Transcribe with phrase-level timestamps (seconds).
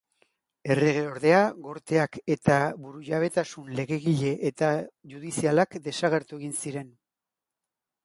[0.75, 2.57] Erregeordea, Gorteak eta
[2.87, 4.73] burujabetasun legegile eta
[5.15, 6.95] judizialak desagertu egin ziren.